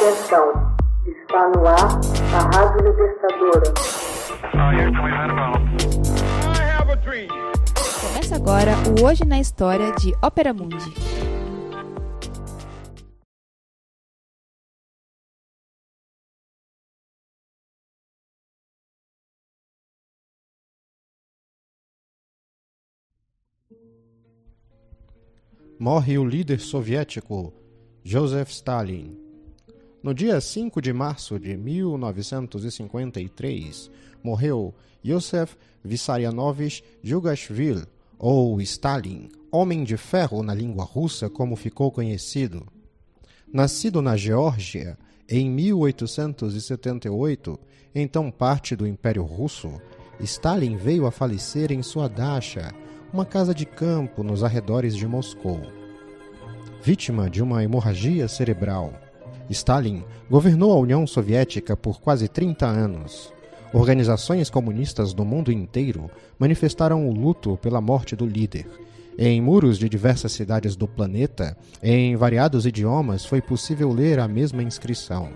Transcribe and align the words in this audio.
Atenção, 0.00 0.76
está 1.04 1.48
no 1.48 1.66
ar 1.66 1.76
a 2.32 2.56
Rádio 2.56 2.88
Libertadora. 2.88 3.74
Começa 8.00 8.36
agora 8.36 8.74
o 8.88 9.04
Hoje 9.04 9.24
na 9.24 9.40
História 9.40 9.90
de 9.96 10.14
Ópera 10.22 10.54
Mundi. 10.54 10.94
Morre 25.76 26.18
o 26.18 26.24
líder 26.24 26.60
soviético 26.60 27.52
Joseph 28.04 28.50
Stalin. 28.50 29.27
No 30.00 30.14
dia 30.14 30.40
5 30.40 30.80
de 30.80 30.92
março 30.92 31.40
de 31.40 31.56
1953, 31.56 33.90
morreu 34.22 34.72
Yosef 35.04 35.56
Vissarionovich 35.82 36.84
Jugashvili, 37.02 37.84
ou 38.16 38.60
Stalin, 38.60 39.28
homem 39.50 39.82
de 39.82 39.96
ferro 39.96 40.40
na 40.42 40.54
língua 40.54 40.84
russa 40.84 41.28
como 41.28 41.56
ficou 41.56 41.90
conhecido. 41.90 42.64
Nascido 43.52 44.00
na 44.00 44.16
Geórgia 44.16 44.96
em 45.28 45.50
1878, 45.50 47.58
então 47.92 48.30
parte 48.30 48.76
do 48.76 48.86
Império 48.86 49.24
Russo, 49.24 49.82
Stalin 50.20 50.76
veio 50.76 51.06
a 51.06 51.10
falecer 51.10 51.72
em 51.72 51.82
sua 51.82 52.06
dacha, 52.08 52.72
uma 53.12 53.24
casa 53.24 53.52
de 53.52 53.66
campo 53.66 54.22
nos 54.22 54.44
arredores 54.44 54.94
de 54.94 55.08
Moscou. 55.08 55.60
Vítima 56.82 57.28
de 57.28 57.42
uma 57.42 57.64
hemorragia 57.64 58.28
cerebral, 58.28 59.07
Stalin 59.50 60.04
governou 60.30 60.72
a 60.72 60.78
União 60.78 61.06
Soviética 61.06 61.76
por 61.76 62.00
quase 62.00 62.28
30 62.28 62.66
anos. 62.66 63.32
Organizações 63.72 64.48
comunistas 64.48 65.12
do 65.12 65.24
mundo 65.24 65.52
inteiro 65.52 66.10
manifestaram 66.38 67.08
o 67.08 67.12
luto 67.12 67.58
pela 67.58 67.80
morte 67.80 68.16
do 68.16 68.26
líder. 68.26 68.66
Em 69.18 69.40
muros 69.42 69.78
de 69.78 69.88
diversas 69.88 70.32
cidades 70.32 70.76
do 70.76 70.86
planeta, 70.86 71.56
em 71.82 72.16
variados 72.16 72.64
idiomas, 72.64 73.24
foi 73.24 73.42
possível 73.42 73.92
ler 73.92 74.20
a 74.20 74.28
mesma 74.28 74.62
inscrição: 74.62 75.28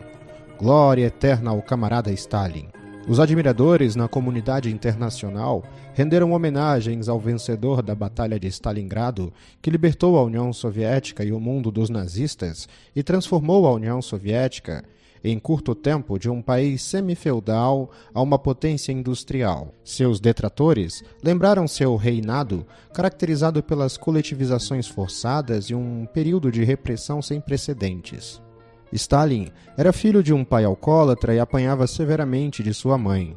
Glória 0.59 1.07
eterna 1.07 1.51
ao 1.51 1.61
camarada 1.61 2.13
Stalin. 2.13 2.72
Os 3.09 3.19
admiradores 3.19 3.97
na 3.97 4.07
comunidade 4.07 4.71
internacional 4.71 5.65
renderam 5.93 6.33
homenagens 6.33 7.09
ao 7.09 7.19
vencedor 7.19 7.83
da 7.83 7.97
Batalha 7.97 8.39
de 8.39 8.47
Stalingrado, 8.47 9.33
que 9.61 9.71
libertou 9.71 10.17
a 10.17 10.23
União 10.23 10.53
Soviética 10.53 11.25
e 11.25 11.33
o 11.33 11.41
mundo 11.41 11.73
dos 11.73 11.91
nazistas 11.91 12.69
e 12.95 13.03
transformou 13.03 13.67
a 13.67 13.73
União 13.73 14.01
Soviética, 14.01 14.85
em 15.25 15.37
curto 15.37 15.75
tempo, 15.75 16.17
de 16.17 16.31
um 16.31 16.41
país 16.41 16.81
semi-feudal 16.83 17.91
a 18.15 18.23
uma 18.23 18.39
potência 18.39 18.93
industrial. 18.93 19.75
Seus 19.85 20.21
detratores 20.21 21.03
lembraram 21.25 21.67
seu 21.67 21.97
reinado 21.97 22.65
caracterizado 22.95 23.65
pelas 23.65 23.97
coletivizações 23.97 24.87
forçadas 24.87 25.67
e 25.67 25.75
um 25.75 26.07
período 26.07 26.53
de 26.53 26.63
repressão 26.63 27.21
sem 27.21 27.41
precedentes. 27.41 28.41
Stalin 28.93 29.49
era 29.77 29.93
filho 29.93 30.23
de 30.23 30.33
um 30.33 30.45
pai 30.45 30.65
alcoólatra 30.65 31.35
e 31.35 31.41
apanhava 31.41 31.87
severamente 31.87 32.63
de 32.63 32.75
sua 32.75 32.99
mãe. 32.99 33.37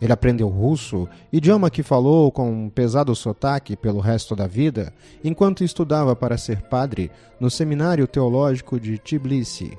Ele 0.00 0.12
aprendeu 0.12 0.48
russo, 0.48 1.08
idioma 1.32 1.70
que 1.70 1.82
falou 1.82 2.30
com 2.32 2.50
um 2.50 2.68
pesado 2.68 3.14
sotaque 3.14 3.76
pelo 3.76 4.00
resto 4.00 4.34
da 4.34 4.46
vida, 4.46 4.92
enquanto 5.22 5.62
estudava 5.62 6.14
para 6.16 6.36
ser 6.36 6.60
padre 6.62 7.10
no 7.38 7.48
Seminário 7.48 8.06
Teológico 8.06 8.80
de 8.80 8.98
Tbilisi. 8.98 9.78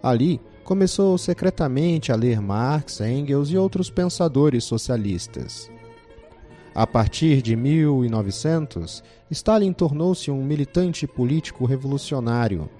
Ali, 0.00 0.40
começou 0.62 1.18
secretamente 1.18 2.12
a 2.12 2.16
ler 2.16 2.40
Marx, 2.40 3.00
Engels 3.00 3.50
e 3.50 3.58
outros 3.58 3.90
pensadores 3.90 4.62
socialistas. 4.62 5.68
A 6.72 6.86
partir 6.86 7.42
de 7.42 7.56
1900, 7.56 9.02
Stalin 9.30 9.72
tornou-se 9.72 10.30
um 10.30 10.44
militante 10.44 11.06
político 11.06 11.64
revolucionário 11.64 12.70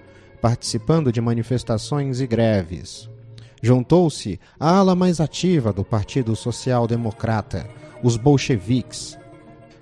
participando 0.41 1.11
de 1.11 1.21
manifestações 1.21 2.19
e 2.19 2.27
greves. 2.27 3.09
Juntou-se 3.61 4.39
à 4.59 4.77
ala 4.77 4.95
mais 4.95 5.19
ativa 5.19 5.73
do 5.73 5.83
Partido 5.83 6.35
Social 6.35 6.87
Democrata, 6.87 7.67
os 8.03 8.15
bolcheviques, 8.15 9.17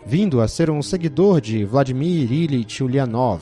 vindo 0.06 0.40
a 0.40 0.48
ser 0.48 0.70
um 0.70 0.82
seguidor 0.82 1.42
de 1.42 1.66
Vladimir 1.66 2.32
Ilyich 2.32 2.84
Ulyanov. 2.84 3.42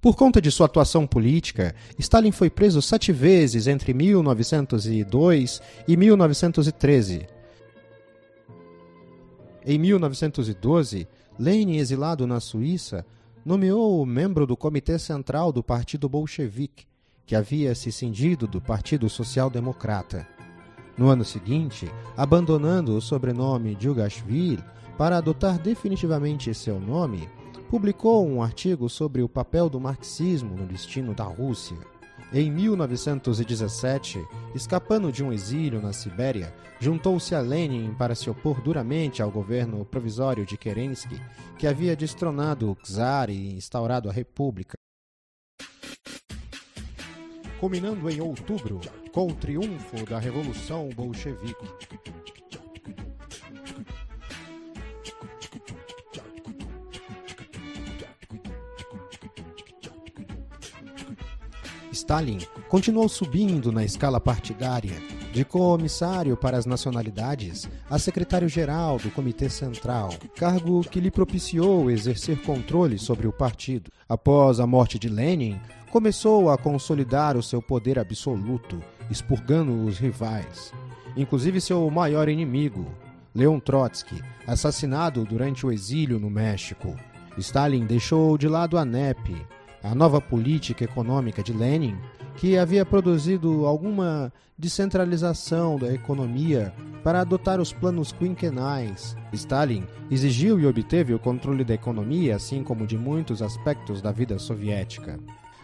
Por 0.00 0.16
conta 0.16 0.40
de 0.40 0.50
sua 0.50 0.66
atuação 0.66 1.06
política, 1.06 1.74
Stalin 1.98 2.32
foi 2.32 2.50
preso 2.50 2.82
sete 2.82 3.12
vezes 3.12 3.66
entre 3.66 3.94
1902 3.94 5.62
e 5.86 5.96
1913. 5.96 7.26
Em 9.64 9.78
1912, 9.78 11.06
Lenin, 11.38 11.76
exilado 11.76 12.26
na 12.26 12.40
Suíça, 12.40 13.06
nomeou-o 13.44 14.04
membro 14.04 14.46
do 14.46 14.56
Comitê 14.56 14.98
Central 14.98 15.52
do 15.52 15.62
Partido 15.62 16.08
Bolchevique, 16.08 16.86
que 17.24 17.36
havia 17.36 17.74
se 17.74 17.92
cindido 17.92 18.46
do 18.46 18.60
Partido 18.60 19.08
Social 19.08 19.48
Democrata. 19.48 20.26
No 20.98 21.08
ano 21.08 21.24
seguinte, 21.24 21.90
abandonando 22.16 22.96
o 22.96 23.00
sobrenome 23.00 23.74
Djugashvili 23.76 24.62
para 24.98 25.16
adotar 25.16 25.58
definitivamente 25.58 26.52
seu 26.52 26.78
nome, 26.80 27.28
publicou 27.72 28.28
um 28.28 28.42
artigo 28.42 28.86
sobre 28.86 29.22
o 29.22 29.28
papel 29.30 29.70
do 29.70 29.80
marxismo 29.80 30.54
no 30.54 30.66
destino 30.66 31.14
da 31.14 31.24
Rússia. 31.24 31.78
Em 32.30 32.50
1917, 32.50 34.22
escapando 34.54 35.10
de 35.10 35.24
um 35.24 35.32
exílio 35.32 35.80
na 35.80 35.90
Sibéria, 35.90 36.54
juntou-se 36.78 37.34
a 37.34 37.40
Lenin 37.40 37.94
para 37.94 38.14
se 38.14 38.28
opor 38.28 38.60
duramente 38.60 39.22
ao 39.22 39.30
governo 39.30 39.86
provisório 39.86 40.44
de 40.44 40.58
Kerensky, 40.58 41.18
que 41.58 41.66
havia 41.66 41.96
destronado 41.96 42.70
o 42.70 42.74
czar 42.74 43.30
e 43.30 43.54
instaurado 43.54 44.10
a 44.10 44.12
república. 44.12 44.74
Culminando 47.58 48.10
em 48.10 48.20
outubro 48.20 48.82
com 49.12 49.28
o 49.28 49.34
triunfo 49.34 50.04
da 50.04 50.18
Revolução 50.18 50.90
Bolchevique. 50.90 52.31
Stalin 62.02 62.38
continuou 62.68 63.08
subindo 63.08 63.70
na 63.70 63.84
escala 63.84 64.20
partidária, 64.20 65.00
de 65.32 65.44
comissário 65.44 66.36
para 66.36 66.58
as 66.58 66.66
nacionalidades 66.66 67.70
a 67.88 67.96
secretário-geral 67.96 68.98
do 68.98 69.08
Comitê 69.08 69.48
Central, 69.48 70.12
cargo 70.34 70.80
que 70.80 70.98
lhe 70.98 71.12
propiciou 71.12 71.88
exercer 71.88 72.42
controle 72.42 72.98
sobre 72.98 73.28
o 73.28 73.32
partido. 73.32 73.88
Após 74.08 74.58
a 74.58 74.66
morte 74.66 74.98
de 74.98 75.08
Lenin, 75.08 75.60
começou 75.92 76.50
a 76.50 76.58
consolidar 76.58 77.36
o 77.36 77.42
seu 77.42 77.62
poder 77.62 78.00
absoluto, 78.00 78.82
expurgando 79.08 79.84
os 79.84 79.96
rivais, 79.96 80.72
inclusive 81.16 81.60
seu 81.60 81.88
maior 81.88 82.28
inimigo, 82.28 82.84
Leon 83.32 83.60
Trotsky, 83.60 84.20
assassinado 84.44 85.24
durante 85.24 85.64
o 85.64 85.70
exílio 85.70 86.18
no 86.18 86.28
México. 86.28 86.96
Stalin 87.38 87.86
deixou 87.86 88.36
de 88.36 88.48
lado 88.48 88.76
a 88.76 88.84
NEP, 88.84 89.46
a 89.82 89.94
nova 89.94 90.20
política 90.20 90.84
econômica 90.84 91.42
de 91.42 91.52
Lenin, 91.52 91.96
que 92.36 92.56
havia 92.56 92.84
produzido 92.84 93.66
alguma 93.66 94.32
descentralização 94.56 95.76
da 95.76 95.92
economia 95.92 96.72
para 97.02 97.20
adotar 97.20 97.60
os 97.60 97.72
planos 97.72 98.12
quinquenais. 98.12 99.16
Stalin 99.32 99.84
exigiu 100.10 100.58
e 100.60 100.66
obteve 100.66 101.12
o 101.12 101.18
controle 101.18 101.64
da 101.64 101.74
economia, 101.74 102.36
assim 102.36 102.62
como 102.62 102.86
de 102.86 102.96
muitos 102.96 103.42
aspectos 103.42 104.00
da 104.00 104.12
vida 104.12 104.38
soviética. 104.38 105.18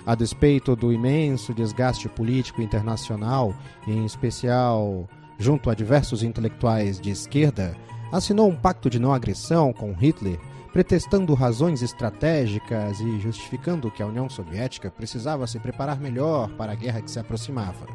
A 0.05 0.15
despeito 0.15 0.75
do 0.75 0.93
imenso 0.93 1.55
desgaste 1.55 2.09
político 2.09 2.63
internacional, 2.63 3.55
em 3.87 4.05
especial 4.05 5.09
junto 5.39 5.71
a 5.71 5.75
diversos 5.75 6.23
intelectuais 6.23 7.01
de 7.01 7.11
esquerda, 7.11 7.77
assinou 8.11 8.49
um 8.49 8.57
pacto 8.57 8.91
de 8.91 8.99
não 8.99 9.13
agressão 9.13 9.73
com 9.73 9.93
Hitler 9.93 10.39
pretextando 10.73 11.35
razões 11.35 11.83
estratégicas 11.83 13.01
e 13.01 13.19
justificando 13.21 13.91
que 13.91 14.03
a 14.03 14.07
União 14.07 14.29
Soviética 14.29 14.91
precisava 14.91 15.47
se 15.47 15.59
preparar 15.59 16.01
melhor 16.01 16.51
para 16.57 16.73
a 16.73 16.75
guerra 16.75 17.01
que 17.03 17.11
se 17.11 17.19
aproximava. 17.19 17.87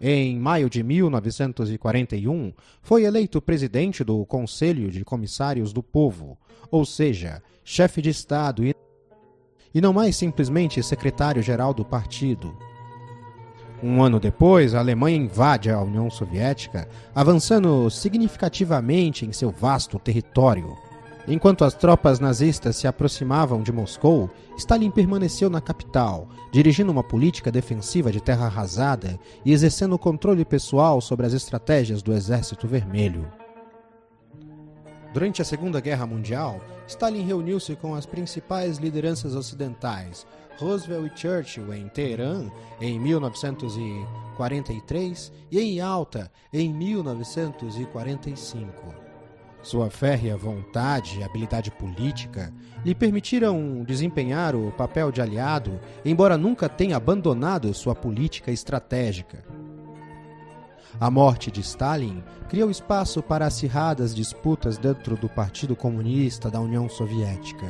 Em 0.00 0.38
maio 0.38 0.68
de 0.68 0.82
1941, 0.82 2.52
foi 2.82 3.04
eleito 3.04 3.40
presidente 3.40 4.04
do 4.04 4.24
Conselho 4.26 4.90
de 4.90 5.04
Comissários 5.04 5.72
do 5.72 5.82
Povo, 5.82 6.38
ou 6.70 6.84
seja, 6.84 7.42
chefe 7.64 8.02
de 8.02 8.10
Estado 8.10 8.62
e 8.64 9.80
não 9.80 9.92
mais 9.92 10.16
simplesmente 10.16 10.82
secretário-geral 10.82 11.74
do 11.74 11.84
partido. 11.84 12.56
Um 13.82 14.02
ano 14.02 14.18
depois, 14.18 14.74
a 14.74 14.78
Alemanha 14.78 15.16
invade 15.16 15.70
a 15.70 15.80
União 15.80 16.10
Soviética, 16.10 16.88
avançando 17.14 17.90
significativamente 17.90 19.26
em 19.26 19.32
seu 19.32 19.50
vasto 19.50 19.98
território. 19.98 20.76
Enquanto 21.28 21.64
as 21.64 21.74
tropas 21.74 22.20
nazistas 22.20 22.76
se 22.76 22.86
aproximavam 22.86 23.62
de 23.62 23.72
Moscou, 23.72 24.30
Stalin 24.56 24.90
permaneceu 24.90 25.50
na 25.50 25.60
capital, 25.60 26.28
dirigindo 26.52 26.92
uma 26.92 27.02
política 27.02 27.50
defensiva 27.50 28.12
de 28.12 28.20
terra 28.20 28.46
arrasada 28.46 29.18
e 29.44 29.52
exercendo 29.52 29.98
controle 29.98 30.44
pessoal 30.44 31.00
sobre 31.00 31.26
as 31.26 31.32
estratégias 31.32 32.00
do 32.00 32.12
Exército 32.12 32.68
Vermelho. 32.68 33.26
Durante 35.12 35.42
a 35.42 35.44
Segunda 35.44 35.80
Guerra 35.80 36.06
Mundial, 36.06 36.60
Stalin 36.86 37.22
reuniu-se 37.22 37.74
com 37.76 37.94
as 37.94 38.04
principais 38.06 38.78
lideranças 38.78 39.34
ocidentais, 39.34 40.26
Roosevelt 40.58 41.12
e 41.12 41.18
Churchill 41.18 41.74
em 41.74 41.86
Teherã 41.88 42.50
em 42.80 42.98
1943 42.98 45.30
e 45.50 45.60
em 45.60 45.78
Alta 45.80 46.32
em 46.52 46.72
1945. 46.72 49.06
Sua 49.62 49.90
férrea 49.90 50.36
vontade 50.36 51.18
e 51.18 51.24
habilidade 51.24 51.72
política 51.72 52.54
lhe 52.84 52.94
permitiram 52.94 53.82
desempenhar 53.82 54.54
o 54.54 54.70
papel 54.70 55.10
de 55.10 55.20
aliado, 55.20 55.80
embora 56.04 56.38
nunca 56.38 56.68
tenha 56.68 56.96
abandonado 56.96 57.74
sua 57.74 57.92
política 57.92 58.52
estratégica. 58.52 59.42
A 60.98 61.10
morte 61.10 61.50
de 61.50 61.60
Stalin 61.60 62.24
criou 62.48 62.70
espaço 62.70 63.22
para 63.22 63.46
acirradas 63.46 64.14
disputas 64.14 64.78
dentro 64.78 65.14
do 65.14 65.28
Partido 65.28 65.76
Comunista 65.76 66.50
da 66.50 66.58
União 66.58 66.88
Soviética. 66.88 67.66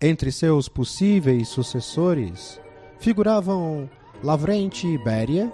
Entre 0.00 0.32
seus 0.32 0.66
possíveis 0.66 1.48
sucessores 1.48 2.58
figuravam 2.98 3.88
Lavrenti 4.22 4.96
Beria, 4.96 5.52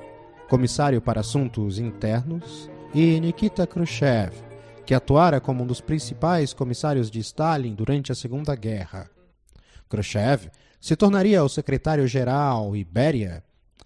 comissário 0.48 1.00
para 1.00 1.20
assuntos 1.20 1.80
internos, 1.80 2.70
e 2.94 3.18
Nikita 3.18 3.66
Khrushchev, 3.66 4.32
que 4.86 4.94
atuara 4.94 5.40
como 5.40 5.64
um 5.64 5.66
dos 5.66 5.80
principais 5.80 6.52
comissários 6.52 7.10
de 7.10 7.18
Stalin 7.18 7.74
durante 7.74 8.12
a 8.12 8.14
Segunda 8.14 8.54
Guerra. 8.54 9.10
Khrushchev 9.88 10.48
se 10.80 10.94
tornaria 10.94 11.42
o 11.42 11.48
secretário-geral 11.48 12.76
e 12.76 12.84
Beria 12.84 13.42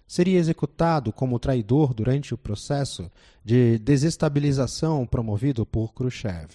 seria 0.07 0.39
executado 0.39 1.11
como 1.11 1.37
traidor 1.37 1.93
durante 1.93 2.33
o 2.33 2.37
processo 2.37 3.11
de 3.43 3.77
desestabilização 3.79 5.05
promovido 5.05 5.65
por 5.65 5.93
Khrushchev. 5.93 6.47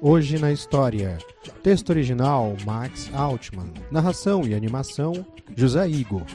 Hoje 0.00 0.38
na 0.38 0.52
História. 0.52 1.16
Texto 1.62 1.88
original 1.88 2.54
Max 2.66 3.10
Altman. 3.14 3.72
Narração 3.90 4.46
e 4.46 4.54
animação 4.54 5.26
José 5.56 5.88
Igor. 5.88 6.26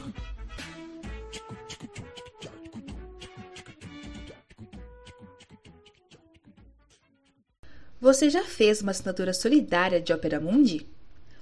Você 8.00 8.28
já 8.28 8.42
fez 8.42 8.82
uma 8.82 8.90
assinatura 8.90 9.32
solidária 9.32 10.00
de 10.00 10.12
Opera 10.12 10.40
Mundi? 10.40 10.84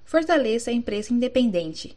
Fortaleça 0.04 0.70
a 0.70 0.74
imprensa 0.74 1.10
independente. 1.14 1.96